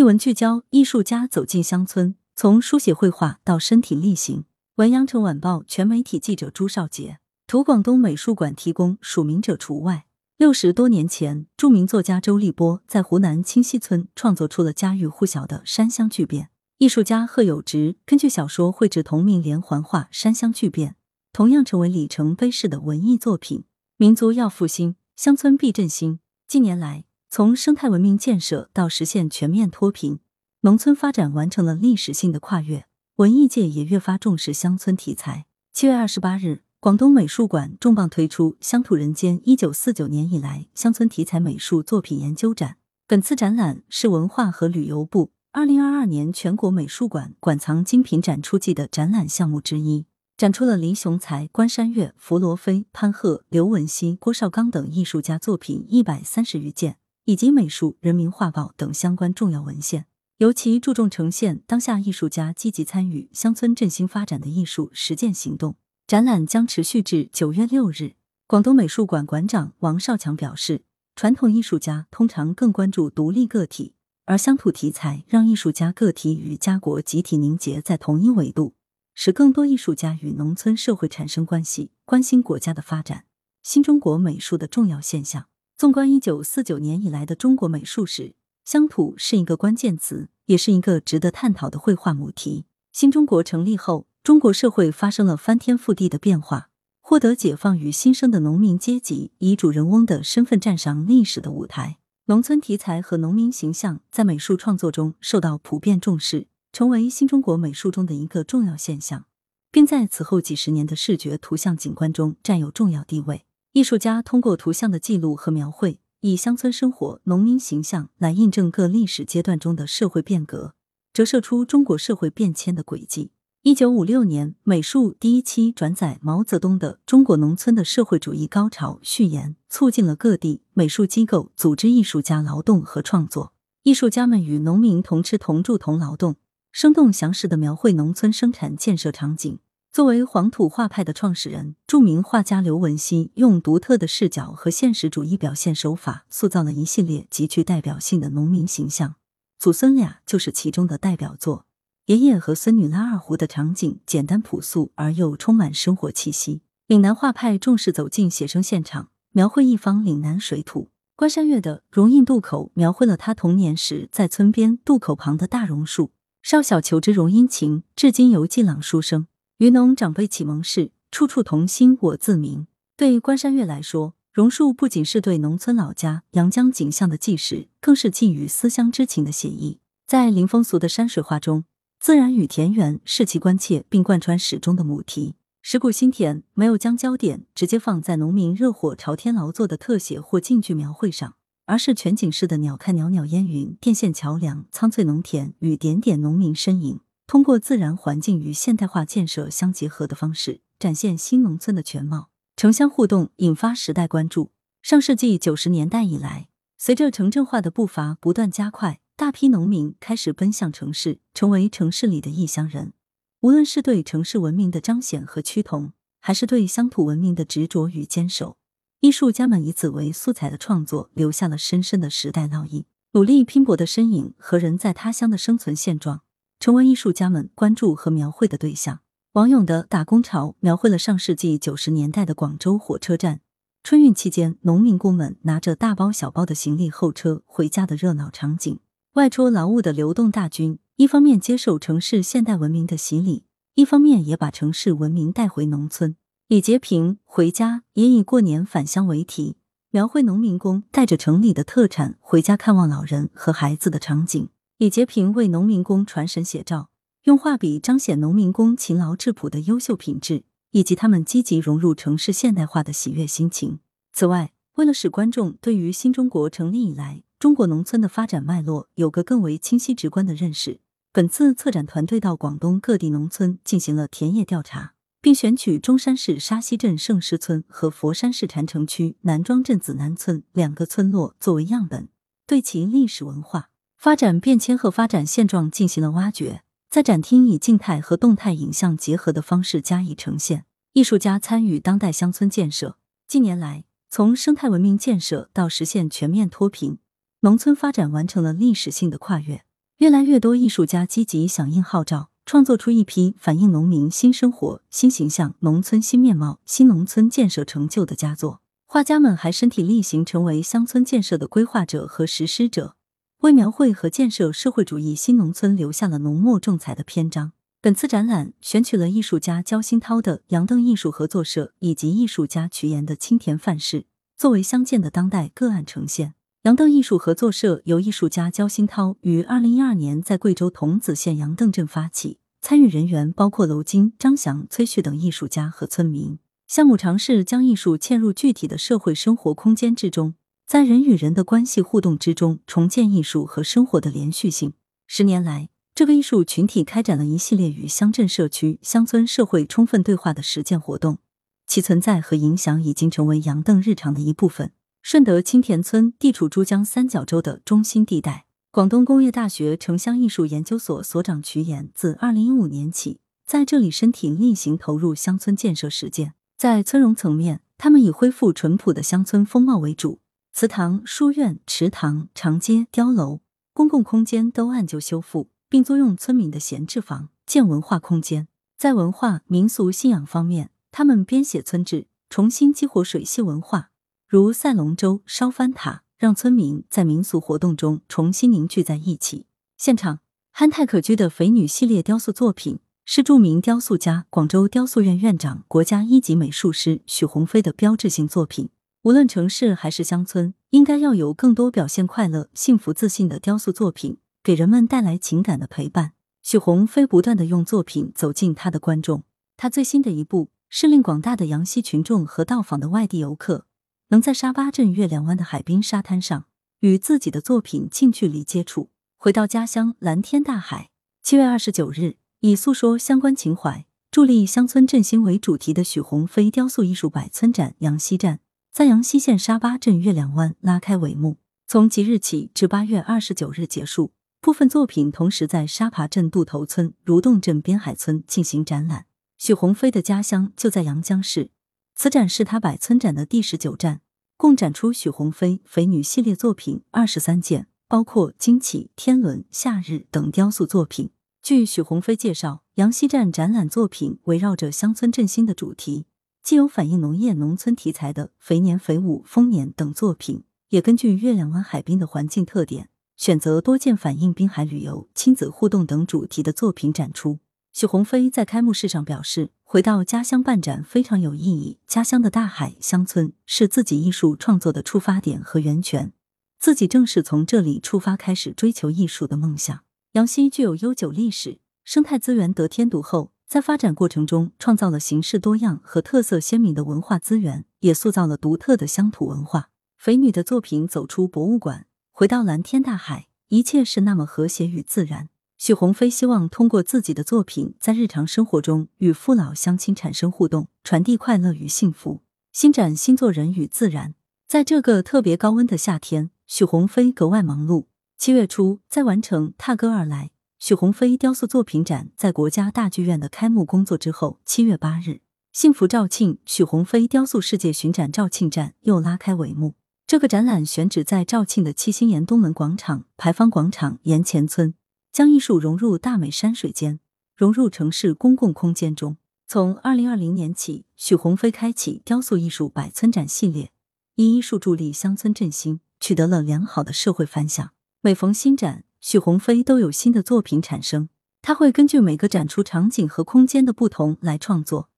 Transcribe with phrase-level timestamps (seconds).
[0.00, 4.46] 一文聚焦艺术家走进乡村，从书写绘画到身体力行。
[4.76, 10.06] 文阳城晚报全媒体记者朱少杰，图广东美术馆提供，署名者除外。
[10.38, 16.44] 六十多年前，著名作家周立波在湖南清溪村创作出了家喻户晓的《山乡巨变》。
[16.78, 20.92] 艺术家贺有直根据小说绘制同名连环画《山乡巨变》，
[21.30, 23.64] 同样成为里程碑式的文艺作品。
[23.98, 26.20] 民族要复兴，乡村必振兴。
[26.48, 30.18] 近年来，从生态文明建设到实现全面脱贫，
[30.62, 32.86] 农村发展完成了历史性的跨越。
[33.18, 35.46] 文艺界也越发重视乡村题材。
[35.72, 42.70] 七月二十八日，广东美术馆重磅推出《乡土人间：一九四九年以来乡村题材美术作品研究展》。
[43.06, 56.96] 本次展览是文化和旅游部二零二二年全国美术馆馆藏精品展出季的展览项目之一，展出了林雄才、关山月、弗罗飞、潘鹤、刘文熙、郭绍刚等艺术家作品一百三十余件。
[57.24, 60.06] 以及美术、人民画报等相关重要文献，
[60.38, 65.76] 尤其注重呈现当下艺术家积极参与乡村振兴发展的艺术实践行动。
[66.06, 68.14] 展览将持续至九月六日。
[68.48, 70.82] 广东美术馆馆长王少强表示，
[71.14, 78.74] 传统艺术家通常更关注独立个体，而乡土题材让艺术家个体与家国集体凝结在同一维度，
[79.14, 83.26] 使更多艺术家与农村社会产生关系，关心国家的发展。
[83.62, 85.46] 新中国美术的重要现象。
[85.80, 88.34] 纵观一九四九年以来的中国美术史，
[88.66, 92.66] 乡土是一个关键词，也是一个值得探讨的绘画母题。
[92.92, 96.68] 新中国成立后，中国社会发生了翻天覆地的变化，
[97.00, 101.96] 获得解放与新生的农民阶级以主人翁的身份站上历史的舞台。
[102.26, 109.24] 农村题材和农民形象在美术创作中受到普遍重视，成为新中国美术中的一个重要现象，
[109.70, 113.46] 并在此后几十年的视觉图像景观中占有重要地位。
[113.72, 120.74] 艺术家通过图像的记录和描绘，以乡村生活、农民形象来印证各历史阶段中的社会变革，
[121.12, 123.30] 折射出中国社会变迁的轨迹。
[123.62, 133.52] 一九五六年，美术第一期转载毛泽东的《中国农村的社会主义高潮》序言，促进了各地美术机构组织艺术家劳动和创作。
[133.84, 136.34] 艺术家们与农民同吃同住同劳动，
[136.72, 139.60] 生动详实的描绘农村生产建设场景。
[139.92, 149.16] 作为黄土画派的创始人，著名画家刘文熙用独特的视角和现实主义表现手法，塑造了一系列极具代表性的农民形象。
[149.58, 151.66] 祖孙俩就是其中的代表作。
[152.06, 156.62] 爷爷和孙女拉二胡的场景简单朴素而又充满生活气息。
[156.86, 160.90] 岭南画派重视走进写生现场，描绘一方岭南水土。
[161.16, 166.12] 关山月的《榕荫渡口》描绘了他童年时在村边渡口旁的大榕树。
[166.42, 169.26] 少小求知榕荫情，至今犹记朗书声。
[169.60, 172.66] 渔农长辈启蒙是处处同心我自明。
[172.96, 179.78] 对关山月来说，榕树不仅是对农村老家阳江景象的纪实，更是寄予思乡之情的写意。
[180.06, 181.64] 在林风俗的山水画中，
[181.98, 185.34] 自然与田园是其关切并贯穿始终的母题。
[185.60, 191.34] 石鼓新田没有将焦点直接放在农民热火朝天劳作的特写或近距描绘上，
[191.66, 197.00] 而是全景式的鸟瞰袅袅烟云、电线桥梁、苍翠农田与点点农民身影。
[197.30, 202.28] 通过自然环境与现代化建设相结合的方式，展现新农村的全貌。
[202.56, 204.50] 城乡互动引发时代关注。
[204.82, 212.94] 上世纪九十年代以来，随着城镇化的步伐不断加快，大批农民开始奔向城市，成为城市里的异乡人。
[213.42, 218.56] 无论是对城市文明的彰显和趋同，还是对乡土文明的执着与坚守，
[218.98, 222.84] 艺术家们以此为素材的创作，留下了深深的时代烙印。
[223.12, 226.22] 努力拼搏的身影和人在他乡的生存现状。
[226.60, 229.00] 成为艺术家们关注和描绘的对象。
[229.32, 233.40] 王勇的《打工潮》描绘了上世纪九十年代的广州火车站，
[233.82, 238.78] 春运期间，农民工们拿着大包小包的行李候车回家的热闹场景。
[239.14, 243.44] 外出劳务的流动大军，一方面接受城市现代文明的洗礼，
[243.74, 246.14] 一方面也把城市文明带回农村。
[246.46, 249.56] 李杰平《回家》也以过年返乡为题，
[249.90, 254.48] 描绘农民工带着城里的特产回家看望老人和孩子的场景。
[254.80, 256.88] 李杰平为农民工传神写照，
[257.24, 263.80] 用画笔彰显农民工勤劳质朴的优秀品质，以及他们积极融入城市现代化的喜悦心情。
[264.14, 270.80] 此外，为了使观众对于新中国成立以来中国农村的发展脉络有个更为清晰直观的认识，
[271.12, 282.08] 本次策展团队到广东各地农村进行了田野调查，并选取中山市沙溪镇盛石村和佛山市禅城区南庄镇子南村两个村落作为样本，
[282.46, 283.68] 对其历史文化。
[284.00, 290.64] 发展变迁和发展现状进行了挖掘，在展厅以静态和动态影像结合的方式加以呈现。
[290.94, 292.96] 艺术家参与当代乡村建设。
[293.28, 296.96] 近年来，从生态文明建设到实现全面脱贫，
[297.40, 299.64] 农村发展完成了历史性的跨越。
[299.98, 308.62] 越来越多艺术家积极响应号召，创作出一批反映农民新生活、新形象、农村新面貌、新农村建设成就的佳作。
[308.86, 312.96] 画家们还身体力行，成为乡村建设的规划者和实施者，
[313.40, 317.52] 为描绘和建设社会主义新农村留下了浓墨重彩的篇章。
[317.80, 324.04] 本次展览选取了艺术家焦新涛的杨邓艺术合作社以及艺术家瞿岩的青田范式，
[324.36, 326.34] 作为相见的当代个案呈现。
[326.64, 336.38] 杨邓艺术合作社由艺术家焦新涛于二零一二年在贵州桐梓县杨邓镇发起，参与人员包括娄金、张翔、崔旭等艺术家和村民。
[336.66, 340.34] 项目尝试将艺术嵌入具体的社会生活空间之中，
[340.70, 344.74] 在人与人的关系互动之中重建艺术和生活的连续性。
[345.04, 351.18] 十年来，这个艺术群体开展了一系列与乡镇社区、乡村社会充分对话的实践活动，
[351.66, 354.70] 其存在和影响已经成为杨邓日常的一部分。
[355.02, 366.34] 顺德青田村地处珠江三角洲的中心地带，广东工业大学城乡艺术研究所所长瞿岩自二零一五年起在这里身体力行投入乡村建设实践。
[366.56, 370.20] 在村容层面，他们以恢复淳朴的乡村风貌为主，
[370.60, 373.40] 祠堂、书院、池塘、长街、碉楼、
[373.72, 375.48] 公共空间都按旧修复。
[375.70, 378.46] 并租用村民的闲置房建文化空间。
[378.76, 383.88] 在文化民俗信仰方面，他们编写村志，重新激活水系文化，
[384.28, 389.46] 如赛龙舟、烧翻塔，让村民在民俗活动中重新凝聚在一起。
[389.78, 390.20] 现场
[390.50, 398.68] 憨态可掬的肥女系列雕塑作品，是著名雕塑家、广州雕塑院院长、国家一级美术师许鸿飞的标志性作品。
[399.02, 404.18] 无论城市还是乡村，应该要有更多表现快乐、幸福、自信的雕塑作品。
[404.42, 406.12] 给人们带来情感的陪伴。
[406.42, 409.24] 许鸿飞不断的用作品走进他的观众。
[409.56, 413.66] 他最新的一步是令广大的阳西群众和到访的外地游客，
[414.08, 416.46] 能在沙巴镇月亮湾的海滨沙滩上
[416.80, 418.90] 与自己的作品近距离接触。
[419.16, 420.90] 回到家乡蓝天大海。
[421.22, 428.40] 七月二十九日，以诉说相关情怀、助力乡村振兴为主题的许鸿飞雕塑艺术百村展阳西站，
[428.72, 431.38] 在阳西县沙巴镇月亮湾拉开帷幕。
[431.66, 434.12] 从即日起至八月二十九日结束。
[434.40, 439.06] 部分作品同时在沙爬镇渡头村、如洞镇边海村进行展览。
[439.36, 441.50] 许鸿飞的家乡就在阳江市，
[441.94, 444.00] 此展是他百村展的第十九站，
[444.36, 451.10] 共展出许鸿飞“肥女”系列作品二十三件，包括惊起、天伦、夏日等雕塑作品。
[451.42, 456.06] 据许鸿飞介绍，阳西站展览作品围绕着乡村振兴的主题，
[456.42, 462.88] 既有反映农业农村题材的“肥年”“肥舞”“丰年”等作品，也根据月亮湾海滨的环境特点。
[463.16, 467.38] 选择多件反映滨海旅游、亲子互动等主题的作品展出。
[467.70, 476.14] 许鸿飞在开幕式上表示：“回到家乡办展非常有意义，家乡的大海、乡村是自己艺术创作的出发点和源泉，
[476.58, 479.80] 自己正是从这里出发开始追求艺术的梦想。”
[480.12, 489.70] 阳西具有悠久历史，生态资源得天独厚，在发展过程中创造了形式多样和特色鲜明的文化资源，也塑造了独特的乡土文化。
[489.96, 491.86] 肥女的作品走出博物馆。
[492.12, 495.30] 回到蓝天大海，一切是那么和谐与自然。
[495.58, 502.22] 许鸿飞希望通过自己的作品，在日常生活中与父老乡亲产生互动，传递快乐与幸福。
[502.52, 504.14] 新展新作人与自然，
[504.46, 507.86] 在这个特别高温的夏天，许鸿飞格外忙碌。
[508.16, 510.26] 七月初，在完成《踏歌而来》
[510.60, 515.22] 许鸿飞雕塑作品展在国家大剧院的开幕工作之后，七月八日，
[515.54, 519.72] 幸福肇庆许鸿飞雕塑世界巡展肇庆站又拉开帷幕。
[520.06, 524.74] 这个展览选址在肇庆的七星岩东门广场、牌坊广场岩前村，
[525.10, 527.00] 将艺术融入大美山水间，
[527.34, 529.16] 融入城市公共空间中。
[529.46, 533.72] 从二零二零年起，许鸿飞开启雕塑艺术百村展系列，
[534.16, 537.70] 以艺术助力乡村振兴，取得了良好的社会反响。
[538.02, 541.08] 每逢新展，许鸿飞都有新的作品产生，
[541.40, 544.90] 他会根据每个展出场景和空间的不同来创作，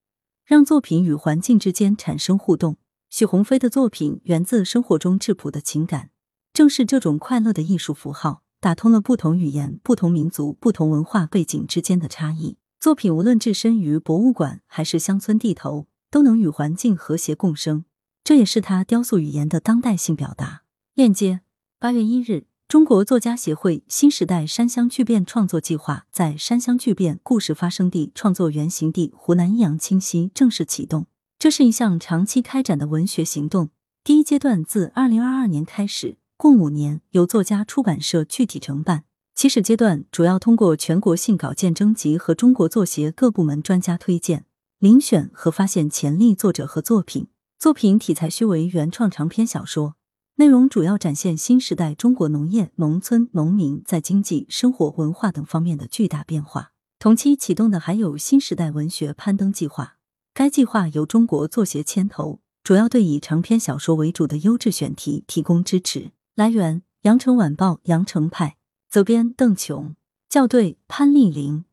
[0.44, 2.76] 让作品与环境之间产生互动。
[3.09, 6.11] 许鸿飞的作品源自生活中质朴的情感，
[6.52, 12.56] 正是这种快乐的艺术符号，打通了不同语言、不同民族、不同文化背景之间的差异。
[12.80, 17.85] 作品无论置身于博物馆还是乡村地头，都能与环境和谐共生，
[18.25, 20.62] 这也是他雕塑语言的当代性表达。
[20.94, 21.42] 链接：
[21.78, 31.04] 八月一日，中国作家协会新时代山乡巨变创作计划在山乡巨变故事发生地、创作原型地湖南益阳清溪正式启动。
[31.38, 33.68] 这是一项长期开展的文学行动。
[34.02, 39.04] 第一阶段自二零二二年开始，共五年，由作家出版社具体承办。
[39.34, 44.46] 起始阶段主要通过全国性稿件征集和中国作协各部门专家推荐、
[44.80, 47.26] 遴选和发现潜力作者和作品。
[47.58, 49.96] 作品题材需为原创长篇小说，
[50.42, 56.72] 内容主要展现新时代中国农业、农村、农民在经济、生活、文化等方面的巨大变化。
[56.99, 59.99] 同期启动的还有新时代文学攀登计划，
[60.34, 66.11] 该计划由中国作协牵头，主要对以长篇小说为主的优质选题提供支持。
[66.34, 68.56] 来源：羊城晚报羊城派，
[68.90, 69.94] 责编：邓琼，
[70.28, 71.64] 校对：潘丽玲。